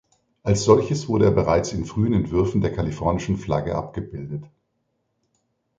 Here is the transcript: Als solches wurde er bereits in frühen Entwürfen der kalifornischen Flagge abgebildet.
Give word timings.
Als 0.41 0.63
solches 0.65 1.07
wurde 1.09 1.25
er 1.25 1.31
bereits 1.31 1.73
in 1.73 1.85
frühen 1.85 2.13
Entwürfen 2.13 2.59
der 2.59 2.73
kalifornischen 2.75 3.37
Flagge 3.37 3.75
abgebildet. 3.75 4.45